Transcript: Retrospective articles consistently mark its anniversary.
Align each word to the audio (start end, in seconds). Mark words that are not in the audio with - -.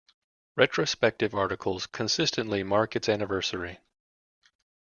Retrospective 0.55 1.35
articles 1.35 1.85
consistently 1.85 2.63
mark 2.63 2.95
its 2.95 3.07
anniversary. 3.07 3.81